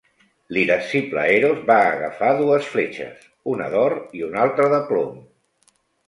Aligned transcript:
L'irascible 0.55 1.25
Eros 1.33 1.59
va 1.71 1.75
agafar 1.89 2.31
dues 2.39 2.69
fletxes, 2.75 3.27
una 3.53 3.67
d'or 3.75 3.95
i 4.21 4.25
una 4.29 4.41
altra 4.47 4.71
de 4.73 4.81
plom. 4.89 5.21